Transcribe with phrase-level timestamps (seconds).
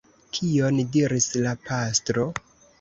[0.37, 2.29] Kion diris la pastro?